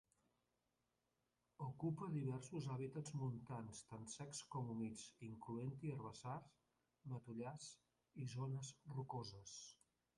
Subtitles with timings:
[1.65, 6.51] Ocupa diversos hàbitats montans, tant secs com humits, incloent-hi herbassars,
[7.13, 7.71] matollars
[8.25, 9.59] i zones rocoses.